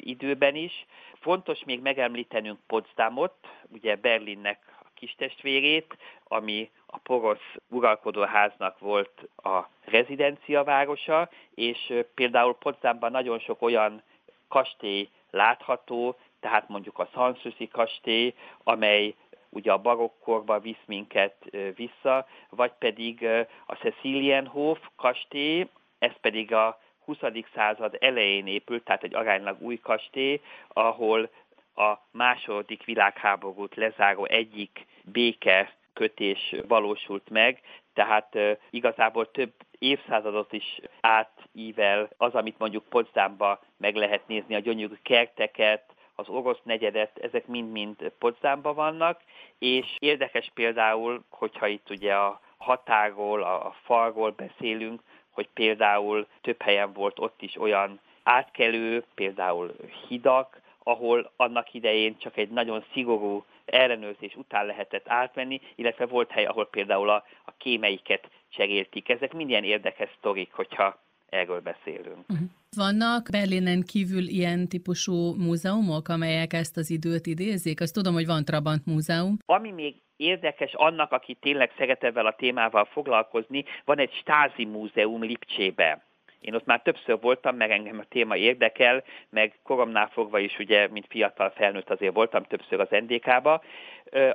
időben 0.00 0.54
is. 0.54 0.86
Fontos 1.20 1.64
még 1.64 1.80
megemlítenünk 1.80 2.58
Potsdamot, 2.66 3.34
ugye 3.72 3.96
Berlinnek 3.96 4.58
kistestvérét, 4.96 5.96
ami 6.24 6.70
a 6.86 6.98
porosz 6.98 7.54
uralkodóháznak 7.68 8.78
volt 8.78 9.28
a 9.36 9.60
rezidenciavárosa, 9.84 11.28
és 11.54 11.94
például 12.14 12.54
Potsdamban 12.54 13.10
nagyon 13.10 13.38
sok 13.38 13.62
olyan 13.62 14.02
kastély 14.48 15.08
látható, 15.30 16.16
tehát 16.40 16.68
mondjuk 16.68 16.98
a 16.98 17.08
Sanssouci 17.12 17.68
kastély, 17.68 18.34
amely 18.62 19.14
ugye 19.48 19.72
a 19.72 19.78
barokkorba 19.78 20.58
visz 20.58 20.84
minket 20.86 21.34
vissza, 21.74 22.26
vagy 22.50 22.72
pedig 22.78 23.26
a 23.66 23.74
Cecilienhof 23.74 24.78
kastély, 24.96 25.68
ez 25.98 26.12
pedig 26.20 26.52
a 26.52 26.80
20. 27.04 27.18
század 27.54 27.96
elején 28.00 28.46
épült, 28.46 28.84
tehát 28.84 29.02
egy 29.02 29.14
aránylag 29.14 29.62
új 29.62 29.76
kastély, 29.76 30.40
ahol 30.68 31.30
a 31.76 31.98
második 32.10 32.84
világháborút 32.84 33.74
lezáró 33.74 34.24
egyik 34.24 34.86
béke 35.04 35.72
kötés 35.92 36.54
valósult 36.68 37.30
meg, 37.30 37.60
tehát 37.94 38.38
igazából 38.70 39.30
több 39.30 39.52
évszázadot 39.78 40.52
is 40.52 40.80
átível 41.00 42.08
az, 42.16 42.34
amit 42.34 42.58
mondjuk 42.58 42.84
Potsdamba 42.88 43.60
meg 43.76 43.94
lehet 43.94 44.26
nézni, 44.26 44.54
a 44.54 44.58
gyönyörű 44.58 44.94
kerteket, 45.02 45.94
az 46.14 46.28
orosz 46.28 46.60
negyedet, 46.62 47.18
ezek 47.18 47.46
mind-mind 47.46 48.12
Potsdamba 48.18 48.74
vannak, 48.74 49.20
és 49.58 49.96
érdekes 49.98 50.50
például, 50.54 51.24
hogyha 51.30 51.66
itt 51.66 51.90
ugye 51.90 52.14
a 52.14 52.40
határól, 52.56 53.42
a 53.42 53.74
falról 53.82 54.30
beszélünk, 54.30 55.00
hogy 55.30 55.48
például 55.54 56.26
több 56.40 56.62
helyen 56.62 56.92
volt 56.92 57.18
ott 57.18 57.42
is 57.42 57.56
olyan 57.56 58.00
átkelő, 58.22 59.04
például 59.14 59.74
hidak, 60.08 60.60
ahol 60.88 61.32
annak 61.36 61.74
idején 61.74 62.16
csak 62.18 62.36
egy 62.36 62.48
nagyon 62.48 62.84
szigorú 62.92 63.44
ellenőrzés 63.64 64.34
után 64.36 64.66
lehetett 64.66 65.08
átvenni, 65.08 65.60
illetve 65.74 66.06
volt 66.06 66.30
hely, 66.30 66.44
ahol 66.44 66.66
például 66.66 67.08
a, 67.08 67.24
a 67.44 67.52
kémeiket 67.58 68.28
cseréltik. 68.48 69.08
Ezek 69.08 69.32
minden 69.32 69.64
érdekes 69.64 70.08
sztorik, 70.18 70.52
hogyha 70.52 71.00
erről 71.28 71.60
beszélünk. 71.60 72.18
Uh-huh. 72.28 72.48
Vannak 72.76 73.28
Berlinen 73.30 73.82
kívül 73.82 74.26
ilyen 74.26 74.68
típusú 74.68 75.34
múzeumok, 75.34 76.08
amelyek 76.08 76.52
ezt 76.52 76.76
az 76.76 76.90
időt 76.90 77.26
idézik? 77.26 77.80
Azt 77.80 77.94
tudom, 77.94 78.14
hogy 78.14 78.26
van 78.26 78.44
Trabant 78.44 78.86
múzeum. 78.86 79.36
Ami 79.46 79.70
még 79.70 79.94
érdekes 80.16 80.74
annak, 80.74 81.12
aki 81.12 81.34
tényleg 81.34 81.72
szeret 81.78 82.04
ezzel 82.04 82.26
a 82.26 82.34
témával 82.34 82.84
foglalkozni, 82.84 83.64
van 83.84 83.98
egy 83.98 84.12
Stázi 84.12 84.64
múzeum 84.64 85.22
Lipcsébe. 85.22 86.05
Én 86.46 86.54
ott 86.54 86.64
már 86.64 86.82
többször 86.82 87.20
voltam, 87.20 87.56
meg 87.56 87.70
engem 87.70 87.98
a 87.98 88.08
téma 88.08 88.36
érdekel, 88.36 89.04
meg 89.30 89.58
koromnál 89.62 90.08
fogva 90.08 90.38
is 90.38 90.58
ugye, 90.58 90.88
mint 90.88 91.06
fiatal 91.08 91.50
felnőtt 91.50 91.90
azért 91.90 92.14
voltam 92.14 92.42
többször 92.42 92.80
az 92.80 92.88
NDK-ba. 92.90 93.62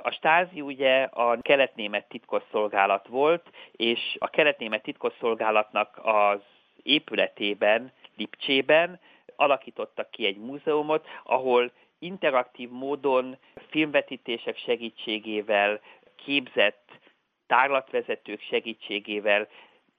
A 0.02 0.10
Stázi 0.10 0.60
ugye 0.60 1.02
a 1.02 1.38
keletnémet 1.42 2.08
titkosszolgálat 2.08 3.06
volt, 3.06 3.50
és 3.72 4.16
a 4.18 4.28
keletnémet 4.28 4.82
titkosszolgálatnak 4.82 6.00
az 6.02 6.40
épületében, 6.82 7.92
Lipcsében 8.16 9.00
alakítottak 9.36 10.10
ki 10.10 10.26
egy 10.26 10.38
múzeumot, 10.38 11.06
ahol 11.24 11.72
interaktív 11.98 12.70
módon 12.70 13.36
filmvetítések 13.68 14.56
segítségével, 14.56 15.80
képzett 16.24 16.90
tárlatvezetők 17.46 18.40
segítségével 18.40 19.48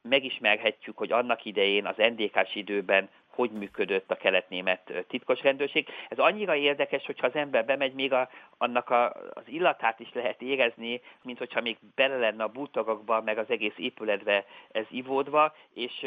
megismerhetjük, 0.10 0.98
hogy 0.98 1.12
annak 1.12 1.46
idején 1.46 1.86
az 1.86 1.96
NDK-s 1.98 2.56
időben 2.56 3.10
hogy 3.36 3.52
működött 3.52 4.12
a 4.12 4.16
keletnémet 4.16 5.06
titkos 5.08 5.42
rendőrség. 5.42 5.88
Ez 6.10 6.18
annyira 6.18 6.56
érdekes, 6.56 7.06
hogyha 7.06 7.28
az 7.28 7.36
ember 7.36 7.66
bemegy, 7.66 7.94
még 7.94 8.14
a, 8.14 8.30
annak 8.58 8.90
a, 8.90 9.10
az 9.34 9.44
illatát 9.46 10.00
is 10.00 10.14
lehet 10.14 10.42
érezni, 10.42 11.02
mint 11.22 11.38
hogyha 11.38 11.62
még 11.62 11.78
bele 11.96 12.18
lenne 12.18 12.44
a 12.44 12.48
bútorokba, 12.48 13.22
meg 13.22 13.38
az 13.38 13.50
egész 13.50 13.78
épületbe 13.78 14.46
ez 14.72 14.86
ivódva, 14.90 15.54
és 15.74 16.06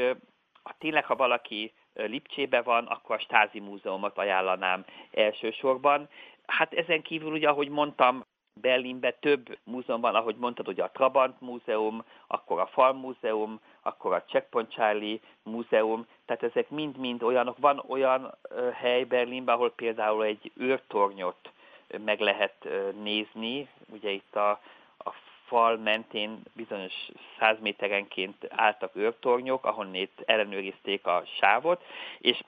ha 0.62 0.74
tényleg, 0.78 1.04
ha 1.04 1.16
valaki 1.16 1.72
Lipcsébe 1.94 2.62
van, 2.62 2.86
akkor 2.86 3.16
a 3.16 3.18
Stázi 3.18 3.60
Múzeumot 3.60 4.18
ajánlanám 4.18 4.84
elsősorban. 5.12 6.08
Hát 6.46 6.72
ezen 6.72 7.02
kívül 7.02 7.32
ugye, 7.32 7.48
ahogy 7.48 7.68
mondtam, 7.68 8.24
Berlinben 8.60 9.14
több 9.20 9.58
múzeum 9.64 10.00
van, 10.00 10.14
ahogy 10.14 10.36
mondtad, 10.36 10.68
ugye 10.68 10.82
a 10.82 10.90
Trabant 10.90 11.40
Múzeum, 11.40 12.04
akkor 12.26 12.60
a 12.60 12.66
Farm 12.66 12.96
Múzeum, 12.96 13.60
akkor 13.86 14.12
a 14.12 14.24
Checkpoint 14.24 14.70
Charlie 14.70 15.20
Múzeum, 15.42 16.06
tehát 16.24 16.42
ezek 16.42 16.70
mind-mind 16.70 17.22
olyanok. 17.22 17.58
Van 17.58 17.82
olyan 17.88 18.34
hely 18.74 19.04
Berlinben, 19.04 19.54
ahol 19.54 19.70
például 19.70 20.24
egy 20.24 20.52
őrtornyot 20.56 21.50
meg 22.04 22.20
lehet 22.20 22.68
nézni, 23.02 23.68
ugye 23.92 24.10
itt 24.10 24.36
a, 24.36 24.50
a 24.98 25.12
fal 25.46 25.76
mentén 25.76 26.42
bizonyos 26.52 26.94
száz 27.38 27.56
méterenként 27.60 28.46
álltak 28.50 28.96
őrtornyok, 28.96 29.64
ahonnét 29.64 30.22
ellenőrizték 30.24 31.06
a 31.06 31.24
sávot, 31.40 31.82
és 32.18 32.42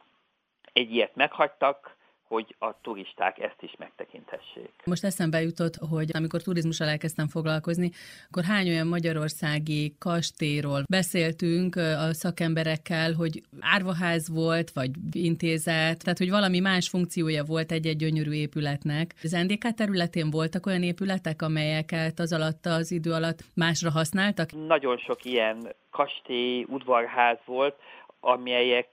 egy 0.72 0.94
ilyet 0.94 1.14
meghagytak, 1.14 1.96
hogy 2.28 2.54
a 2.58 2.80
turisták 2.80 3.38
ezt 3.38 3.56
is 3.60 3.74
megtekinthessék. 3.78 4.70
Most 4.84 5.04
eszembe 5.04 5.42
jutott, 5.42 5.76
hogy 5.90 6.10
amikor 6.12 6.42
turizmussal 6.42 6.88
elkezdtem 6.88 7.28
foglalkozni, 7.28 7.90
akkor 8.30 8.44
hány 8.44 8.68
olyan 8.68 8.86
magyarországi 8.86 9.94
kastélyról 9.98 10.82
beszéltünk 10.88 11.76
a 11.76 12.12
szakemberekkel, 12.12 13.12
hogy 13.12 13.42
árvaház 13.60 14.28
volt, 14.28 14.70
vagy 14.70 14.90
intézet, 15.12 16.04
tehát 16.04 16.18
hogy 16.18 16.30
valami 16.30 16.60
más 16.60 16.88
funkciója 16.88 17.44
volt 17.44 17.72
egy-egy 17.72 17.96
gyönyörű 17.96 18.32
épületnek. 18.32 19.14
Az 19.22 19.30
NDK 19.30 19.74
területén 19.74 20.30
voltak 20.30 20.66
olyan 20.66 20.82
épületek, 20.82 21.42
amelyeket 21.42 22.18
az 22.18 22.32
alatt 22.32 22.66
az 22.66 22.90
idő 22.90 23.12
alatt 23.12 23.38
másra 23.54 23.90
használtak? 23.90 24.48
Nagyon 24.66 24.98
sok 24.98 25.24
ilyen 25.24 25.74
kastély, 25.90 26.66
udvarház 26.68 27.38
volt, 27.44 27.76
amelyek 28.20 28.88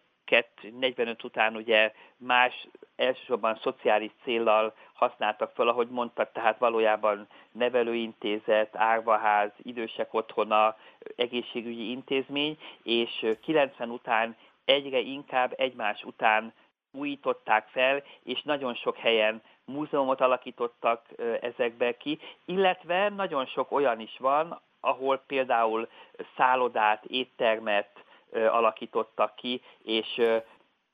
45 0.80 1.24
után 1.24 1.56
ugye 1.56 1.92
más 2.18 2.68
elsősorban 2.96 3.60
szociális 3.62 4.12
céllal 4.24 4.74
használtak 4.94 5.52
fel, 5.56 5.68
ahogy 5.68 5.88
mondtad, 5.90 6.30
tehát 6.32 6.58
valójában 6.58 7.28
nevelőintézet, 7.52 8.75
árvaház, 8.75 9.52
idősek 9.62 10.14
otthona, 10.14 10.75
egészségügyi 11.16 11.90
intézmény, 11.90 12.58
és 12.84 13.25
90 13.42 13.90
után 13.90 14.36
egyre 14.66 15.00
inkább 15.00 15.54
egymás 15.58 16.04
után 16.04 16.54
újították 16.92 17.68
fel, 17.68 18.04
és 18.24 18.42
nagyon 18.42 18.75
sok 18.75 18.98
helyen 18.98 19.42
múzeumot 19.66 20.22
alakítottak 20.22 21.06
ezekbe 21.42 21.98
ki, 21.98 22.20
illetve 22.46 23.10
nagyon 23.10 23.46
sok 23.46 23.72
olyan 23.72 24.00
is 24.00 24.18
van, 24.20 24.62
ahol 24.80 25.18
például 25.28 25.90
szállodát, 26.38 27.06
éttermet 27.06 28.04
alakítottak 28.32 29.36
ki, 29.36 29.62
és 29.84 30.22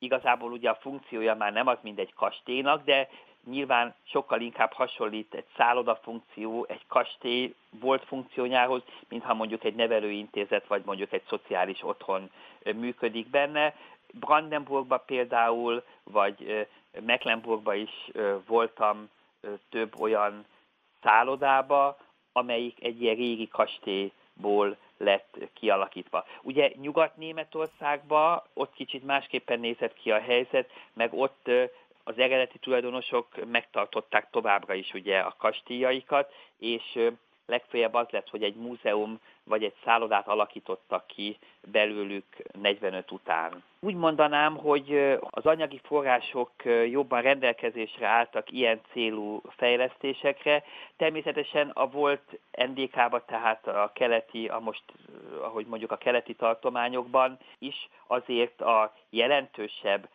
igazából 0.01 0.51
ugye 0.51 0.70
a 0.70 0.75
funkciója 0.81 1.36
már 1.36 1.53
nem 1.53 1.67
az, 1.67 1.77
mint 1.81 2.00
egy 2.00 2.13
kastélynak, 2.13 2.84
de 2.84 3.10
nyilván 3.50 3.96
sokkal 4.03 4.41
inkább 4.41 4.72
hasonlít 4.72 5.34
egy 5.34 5.46
szálloda 5.58 5.96
funkció, 5.96 6.65
egy 6.70 6.88
kastély 6.88 7.53
volt 7.70 8.03
funkciójához, 8.05 8.81
mintha 9.10 9.34
mondjuk 9.34 9.63
egy 9.63 9.75
nevelőintézet, 9.75 10.67
vagy 10.67 10.81
mondjuk 10.86 11.12
egy 11.12 11.24
szociális 11.27 11.84
otthon 11.84 12.31
működik 12.63 13.27
benne. 13.27 13.75
Brandenburgban 14.13 15.01
például, 15.05 15.84
vagy 16.03 16.67
Mecklenburgban 17.05 17.75
is 17.75 18.12
voltam 18.48 19.10
több 19.70 20.00
olyan 20.00 20.46
szállodába, 21.01 21.98
amelyik 22.31 22.84
egy 22.84 23.01
ilyen 23.01 23.15
régi 23.15 23.48
kastélyból 23.48 24.77
lett 25.03 25.38
kialakítva. 25.53 26.25
Ugye 26.41 26.72
Nyugat-Németországban 26.81 28.41
ott 28.53 28.74
kicsit 28.74 29.03
másképpen 29.03 29.60
nézett 29.60 29.93
ki 29.93 30.12
a 30.12 30.20
helyzet, 30.20 30.70
meg 30.93 31.13
ott 31.13 31.50
az 32.03 32.17
eredeti 32.17 32.58
tulajdonosok 32.58 33.46
megtartották 33.51 34.29
továbbra 34.29 34.74
is 34.74 34.93
ugye 34.93 35.20
a 35.20 35.36
kastélyaikat, 35.38 36.34
és 36.58 37.00
legfeljebb 37.45 37.93
az 37.93 38.07
lett, 38.10 38.29
hogy 38.29 38.43
egy 38.43 38.55
múzeum 38.55 39.19
vagy 39.43 39.63
egy 39.63 39.74
szállodát 39.83 40.27
alakítottak 40.27 41.07
ki 41.07 41.38
belőlük 41.71 42.25
45 42.62 43.12
után. 43.12 43.63
Úgy 43.79 43.95
mondanám, 43.95 44.57
hogy 44.57 45.17
az 45.19 45.45
anyagi 45.45 45.79
források 45.83 46.51
jobban 46.89 47.21
rendelkezésre 47.21 48.07
álltak 48.07 48.51
ilyen 48.51 48.81
célú 48.91 49.41
fejlesztésekre. 49.50 50.63
Természetesen 50.98 51.69
a 51.69 51.88
volt 51.88 52.39
NDK-ba, 52.51 53.25
tehát 53.25 53.67
a 53.67 53.91
keleti, 53.93 54.48
a 54.48 54.60
most, 54.60 54.83
ahogy 55.41 55.65
mondjuk 55.65 55.91
a 55.91 55.98
keleti 55.98 56.33
tartományokban 56.36 57.38
is 57.60 57.89
azért 58.07 58.62
a 58.62 58.93
jelentősebb 59.10 60.10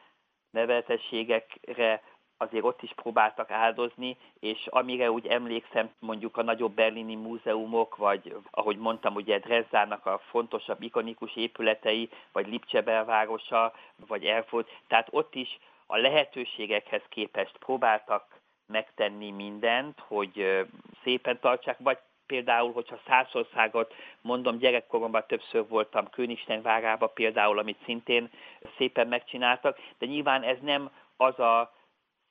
nevezetességekre 0.51 2.03
azért 2.37 2.65
ott 2.65 2.83
is 2.83 2.93
próbáltak 2.95 3.51
áldozni, 3.51 4.17
és 4.41 4.67
amire 4.67 5.11
úgy 5.11 5.27
emlékszem, 5.27 5.91
mondjuk 5.99 6.37
a 6.37 6.43
nagyobb 6.43 6.75
berlini 6.75 7.15
múzeumok, 7.15 7.97
vagy 7.97 8.37
ahogy 8.51 8.77
mondtam, 8.77 9.15
ugye 9.15 9.39
Dresdának 9.39 10.07
a 10.07 10.21
fontosabb 10.31 10.83
ikonikus 10.83 11.37
épületei, 11.37 12.09
vagy 12.33 12.49
Lipcse 12.49 12.83
belvárosa, 12.83 13.73
vagy 14.07 14.25
Erfurt, 14.25 14.69
tehát 14.87 15.09
ott 15.11 15.35
is 15.35 15.59
a 15.87 15.97
lehetőségekhez 15.97 17.03
képest 17.09 17.59
próbáltak 17.59 18.41
megtenni 18.67 19.31
mindent, 19.31 20.01
hogy 20.07 20.65
szépen 21.03 21.41
tartsák, 21.41 21.79
vagy 21.79 21.99
például, 22.27 22.73
hogyha 22.73 22.99
Szászországot 23.07 23.95
mondom, 24.21 24.59
gyerekkoromban 24.59 25.25
többször 25.27 25.69
voltam 25.69 26.11
Königstein 26.11 26.63
várába 26.63 27.07
például, 27.07 27.59
amit 27.59 27.83
szintén 27.85 28.31
szépen 28.77 29.09
megcsináltak, 29.09 29.79
de 29.99 30.07
nyilván 30.07 30.43
ez 30.43 30.59
nem 30.61 30.91
az 31.17 31.39
a 31.39 31.75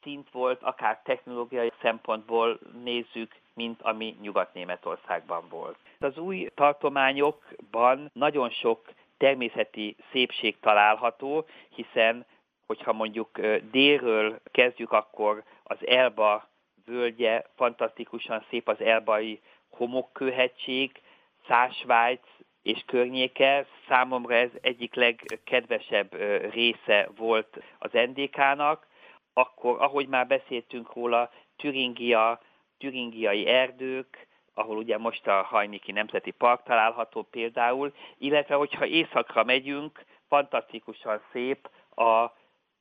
szint 0.05 0.29
volt, 0.31 0.63
akár 0.63 1.01
technológiai 1.03 1.71
szempontból 1.81 2.59
nézzük, 2.83 3.35
mint 3.53 3.81
ami 3.81 4.17
Nyugat-Németországban 4.21 5.43
volt. 5.49 5.77
Az 5.99 6.17
új 6.17 6.49
tartományokban 6.55 8.09
nagyon 8.13 8.49
sok 8.49 8.93
természeti 9.17 9.95
szépség 10.11 10.59
található, 10.59 11.45
hiszen 11.69 12.25
hogyha 12.65 12.93
mondjuk 12.93 13.39
délről 13.71 14.39
kezdjük, 14.51 14.91
akkor 14.91 15.43
az 15.63 15.87
Elba 15.87 16.47
völgye 16.85 17.43
fantasztikusan 17.55 18.45
szép, 18.49 18.67
az 18.67 18.81
elbai 18.81 19.41
homokkőhegység, 19.69 21.01
Szásvájc 21.47 22.27
és 22.61 22.83
környéke. 22.85 23.65
Számomra 23.87 24.35
ez 24.35 24.49
egyik 24.61 24.95
legkedvesebb 24.95 26.13
része 26.51 27.09
volt 27.17 27.63
az 27.79 27.89
NDK-nak. 27.91 28.87
Akkor, 29.37 29.81
ahogy 29.81 30.07
már 30.07 30.27
beszéltünk 30.27 30.93
róla, 30.93 31.31
Türingia, 31.55 32.41
türingiai 32.77 33.47
erdők, 33.47 34.27
ahol 34.53 34.77
ugye 34.77 34.97
most 34.97 35.27
a 35.27 35.41
Hajniki 35.43 35.91
Nemzeti 35.91 36.31
Park 36.31 36.63
található 36.63 37.21
például, 37.21 37.93
illetve 38.17 38.55
hogyha 38.55 38.85
északra 38.85 39.43
megyünk, 39.43 40.05
fantasztikusan 40.27 41.21
szép 41.31 41.69
a 41.95 42.31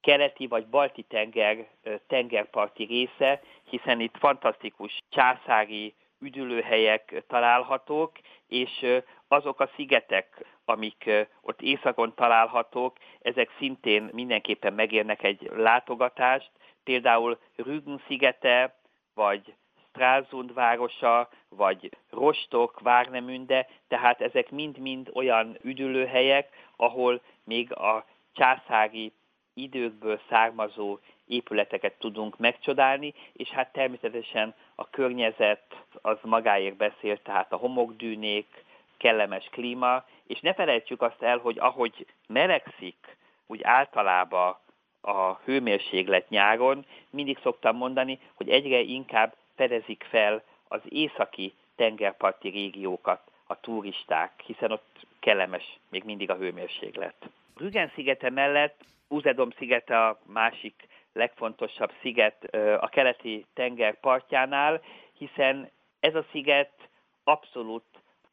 keleti 0.00 0.46
vagy 0.46 0.66
balti 0.66 1.02
tenger 1.02 1.68
tengerparti 2.06 2.84
része, 2.84 3.40
hiszen 3.64 4.00
itt 4.00 4.16
fantasztikus 4.18 4.98
császári 5.08 5.94
üdülőhelyek 6.20 7.24
találhatók, 7.28 8.12
és 8.48 8.86
azok 9.28 9.60
a 9.60 9.70
szigetek, 9.74 10.53
amik 10.64 11.10
ott 11.40 11.62
északon 11.62 12.14
találhatók, 12.14 12.96
ezek 13.20 13.50
szintén 13.58 14.10
mindenképpen 14.12 14.72
megérnek 14.72 15.22
egy 15.22 15.50
látogatást, 15.56 16.50
például 16.84 17.38
Rügen 17.56 18.00
szigete, 18.06 18.74
vagy 19.14 19.54
Stralsund 19.88 20.54
városa, 20.54 21.28
vagy 21.48 21.90
Rostok, 22.10 22.80
Várnemünde, 22.80 23.68
tehát 23.88 24.20
ezek 24.20 24.50
mind-mind 24.50 25.10
olyan 25.12 25.58
üdülőhelyek, 25.62 26.48
ahol 26.76 27.20
még 27.44 27.72
a 27.72 28.06
császári 28.32 29.12
időkből 29.54 30.20
származó 30.28 30.98
épületeket 31.26 31.92
tudunk 31.98 32.38
megcsodálni, 32.38 33.14
és 33.32 33.48
hát 33.48 33.72
természetesen 33.72 34.54
a 34.74 34.90
környezet 34.90 35.84
az 36.02 36.18
magáért 36.22 36.76
beszél, 36.76 37.22
tehát 37.22 37.52
a 37.52 37.56
homokdűnék, 37.56 38.64
kellemes 38.96 39.48
klíma, 39.50 40.04
és 40.26 40.40
ne 40.40 40.54
felejtsük 40.54 41.02
azt 41.02 41.22
el, 41.22 41.38
hogy 41.38 41.58
ahogy 41.58 42.06
melegszik, 42.26 43.16
úgy 43.46 43.62
általában 43.62 44.56
a 45.00 45.34
hőmérséklet 45.34 46.28
nyáron, 46.28 46.86
mindig 47.10 47.38
szoktam 47.42 47.76
mondani, 47.76 48.18
hogy 48.34 48.48
egyre 48.48 48.78
inkább 48.78 49.34
fedezik 49.54 50.06
fel 50.10 50.42
az 50.68 50.80
északi 50.88 51.54
tengerparti 51.76 52.48
régiókat 52.48 53.20
a 53.46 53.60
turisták, 53.60 54.40
hiszen 54.46 54.70
ott 54.70 55.06
kellemes 55.20 55.78
még 55.90 56.04
mindig 56.04 56.30
a 56.30 56.36
hőmérséklet. 56.36 57.14
Rügen 57.56 57.90
szigete 57.94 58.30
mellett 58.30 58.84
Uzedom 59.08 59.50
szigete 59.50 60.06
a 60.06 60.18
másik 60.26 60.86
legfontosabb 61.12 61.92
sziget 62.00 62.44
a 62.80 62.88
keleti 62.88 63.46
tenger 63.54 64.00
partjánál, 64.00 64.80
hiszen 65.18 65.70
ez 66.00 66.14
a 66.14 66.24
sziget 66.30 66.72
abszolút 67.24 67.84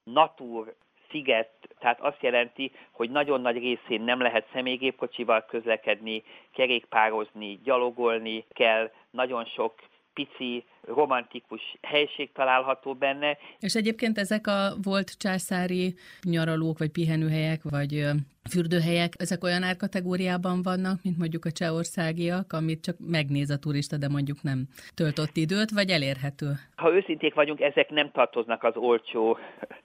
natúr 0.03 0.73
sziget, 1.11 1.49
tehát 1.79 2.01
azt 2.01 2.21
jelenti, 2.21 2.71
hogy 2.91 3.09
nagyon 3.09 3.41
nagy 3.41 3.57
részén 3.57 4.01
nem 4.01 4.21
lehet 4.21 4.47
személygépkocsival 4.53 5.45
közlekedni, 5.45 6.23
kerékpározni, 6.53 7.59
gyalogolni 7.63 8.45
kell, 8.49 8.91
nagyon 9.11 9.45
sok 9.45 9.73
pici, 10.13 10.65
romantikus 10.81 11.61
helység 11.81 12.31
található 12.31 12.93
benne. 12.93 13.37
És 13.59 13.75
egyébként 13.75 14.17
ezek 14.17 14.47
a 14.47 14.73
volt 14.83 15.17
császári 15.17 15.95
nyaralók, 16.23 16.77
vagy 16.77 16.91
pihenőhelyek, 16.91 17.61
vagy 17.69 18.05
fürdőhelyek, 18.49 19.13
ezek 19.17 19.43
olyan 19.43 19.63
árkategóriában 19.63 20.61
vannak, 20.61 20.99
mint 21.03 21.17
mondjuk 21.17 21.45
a 21.45 21.51
csehországiak, 21.51 22.53
amit 22.53 22.83
csak 22.83 22.95
megnéz 22.99 23.49
a 23.49 23.57
turista, 23.57 23.97
de 23.97 24.09
mondjuk 24.09 24.41
nem 24.41 24.67
töltött 24.95 25.35
időt, 25.35 25.71
vagy 25.71 25.89
elérhető? 25.89 26.51
Ha 26.75 26.93
őszinték 26.93 27.33
vagyunk, 27.33 27.61
ezek 27.61 27.89
nem 27.89 28.11
tartoznak 28.11 28.63
az 28.63 28.75
olcsó 28.75 29.37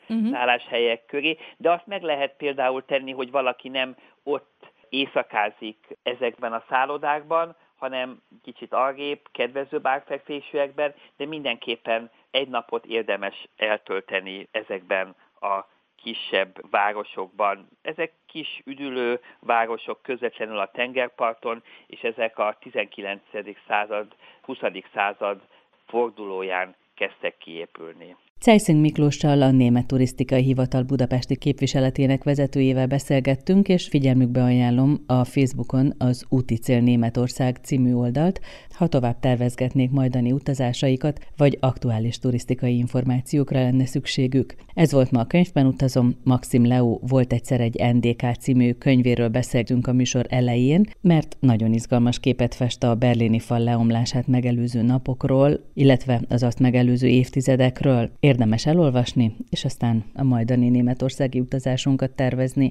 uh-huh. 0.08 0.30
szálláshelyek 0.30 1.04
köré, 1.06 1.36
de 1.56 1.70
azt 1.70 1.86
meg 1.86 2.02
lehet 2.02 2.36
például 2.36 2.84
tenni, 2.84 3.12
hogy 3.12 3.30
valaki 3.30 3.68
nem 3.68 3.96
ott 4.22 4.72
éjszakázik 4.88 5.96
ezekben 6.02 6.52
a 6.52 6.64
szállodákban, 6.68 7.56
hanem 7.76 8.22
kicsit 8.42 8.72
arrébb, 8.72 9.20
kedvező 9.32 9.80
árfekvésűekben, 9.82 10.94
de 11.16 11.26
mindenképpen 11.26 12.10
egy 12.30 12.48
napot 12.48 12.84
érdemes 12.84 13.48
eltölteni 13.56 14.48
ezekben 14.50 15.14
a 15.40 15.64
kisebb 15.96 16.70
városokban. 16.70 17.68
Ezek 17.82 18.12
kis 18.26 18.62
üdülő 18.64 19.20
városok 19.40 20.02
közvetlenül 20.02 20.58
a 20.58 20.70
tengerparton, 20.70 21.62
és 21.86 22.00
ezek 22.00 22.38
a 22.38 22.56
19. 22.60 23.22
század, 23.66 24.16
20. 24.42 24.58
század 24.94 25.40
fordulóján 25.86 26.74
kezdtek 26.94 27.38
kiépülni. 27.38 28.16
Cejszing 28.40 28.81
Miklóssal 28.81 29.42
a 29.42 29.51
Német 29.51 29.87
Turisztikai 29.87 30.42
Hivatal 30.42 30.83
budapesti 30.83 31.37
képviseletének 31.37 32.25
vezetőjével 32.25 32.87
beszélgettünk, 32.87 33.68
és 33.68 33.87
figyelmükbe 33.88 34.42
ajánlom 34.42 35.03
a 35.07 35.25
Facebookon 35.25 35.94
az 35.99 36.25
Úti 36.29 36.57
Cél 36.57 36.81
Németország 36.81 37.59
című 37.62 37.92
oldalt, 37.92 38.40
ha 38.70 38.87
tovább 38.87 39.20
tervezgetnék 39.20 39.90
majdani 39.90 40.33
utazásaikat, 40.33 41.18
vagy 41.37 41.57
aktuális 41.61 42.18
turisztikai 42.18 42.77
információkra 42.77 43.61
lenne 43.61 43.87
szükségük. 43.87 44.55
Ez 44.75 44.92
volt 44.92 45.11
ma 45.11 45.20
a 45.20 45.27
könyvben 45.27 45.66
utazom, 45.66 46.14
Maxim 46.25 46.66
Leo 46.66 46.99
volt 47.01 47.33
egyszer 47.33 47.61
egy 47.61 47.94
NDK 47.94 48.22
című 48.40 48.72
könyvéről 48.72 49.29
beszéltünk 49.29 49.87
a 49.87 49.92
műsor 49.92 50.27
elején, 50.29 50.85
mert 51.01 51.37
nagyon 51.40 51.72
izgalmas 51.72 52.20
képet 52.20 52.55
fest 52.55 52.83
a 52.83 52.94
berlini 52.94 53.38
fal 53.38 53.61
leomlását 53.61 54.27
megelőző 54.27 54.83
napokról, 54.83 55.61
illetve 55.75 56.20
az 56.29 56.42
azt 56.42 56.61
megelőző 56.61 57.07
évtizedekről 57.07 58.11
érdemes 58.26 58.66
elolvasni, 58.66 59.36
és 59.50 59.64
aztán 59.64 60.04
a 60.14 60.22
majdani 60.22 60.68
németországi 60.68 61.40
utazásunkat 61.40 62.10
tervezni. 62.10 62.64